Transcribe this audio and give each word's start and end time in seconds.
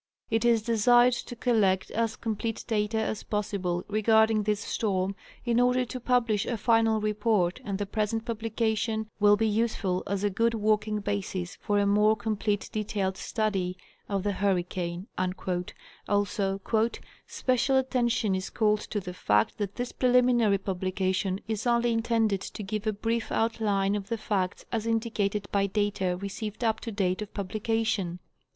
It 0.31 0.43
is 0.43 0.63
desired 0.63 1.13
to 1.13 1.35
collect 1.35 1.91
as 1.91 2.15
complete 2.15 2.65
data 2.67 2.97
as 2.97 3.21
possible 3.21 3.85
regarding 3.87 4.41
this 4.41 4.59
storm, 4.61 5.13
in 5.45 5.59
order 5.59 5.85
to 5.85 5.99
publish 5.99 6.47
a 6.47 6.57
final 6.57 6.99
report, 6.99 7.59
and 7.63 7.77
the 7.77 7.85
present 7.85 8.25
publica 8.25 8.75
tion 8.75 9.11
will 9.19 9.37
be 9.37 9.47
useful 9.47 10.01
as 10.07 10.23
a 10.23 10.31
good 10.31 10.55
working 10.55 11.01
basis 11.01 11.55
for 11.61 11.77
a 11.77 11.85
more 11.85 12.15
complete 12.17 12.67
detailed 12.73 13.15
study 13.15 13.77
of 14.09 14.23
the 14.23 14.31
hurricane." 14.31 15.05
Also, 16.09 16.59
"Special 17.27 17.77
attention 17.77 18.33
is 18.33 18.49
called 18.49 18.79
to 18.79 18.99
the 18.99 19.13
fact 19.13 19.59
that 19.59 19.75
this 19.75 19.91
preliminary 19.91 20.57
publication 20.57 21.39
is 21.47 21.67
only 21.67 21.91
in 21.91 22.01
tended 22.01 22.41
to 22.41 22.63
give 22.63 22.87
a 22.87 22.91
brief 22.91 23.31
outline 23.31 23.93
of 23.95 24.09
the 24.09 24.17
facts 24.17 24.65
as 24.71 24.87
indicated 24.87 25.47
by 25.51 25.67
data 25.67 26.17
received 26.17 26.63
up 26.63 26.79
to 26.79 26.91
date 26.91 27.21
of 27.21 27.31
publication." 27.35 28.17